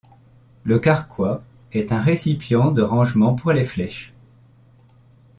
[0.63, 1.43] Le carquois
[1.73, 4.15] est un récipient de rangement pour les flèches.